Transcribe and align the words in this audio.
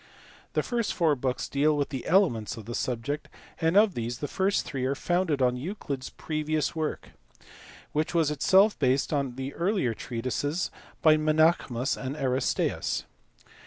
The 0.53 0.63
first 0.63 0.95
four 0.95 1.15
books 1.15 1.47
deal 1.47 1.77
with 1.77 1.89
the 1.89 2.07
elements 2.07 2.57
of 2.57 2.65
the 2.65 2.73
subject, 2.73 3.29
nd 3.63 3.77
of 3.77 3.93
these 3.93 4.17
the 4.17 4.27
first 4.27 4.65
three 4.65 4.83
are 4.85 4.95
founded 4.95 5.43
on 5.43 5.55
Euclid 5.57 6.01
s 6.01 6.09
previous 6.17 6.71
pork 6.71 7.09
(which 7.91 8.15
was 8.15 8.31
itself 8.31 8.79
based 8.79 9.13
on 9.13 9.35
the 9.35 9.53
earlier 9.53 9.93
treatises 9.93 10.71
by 11.03 11.17
^Tenaechmus 11.17 12.03
and 12.03 12.15
Aristaeus). 12.15 13.03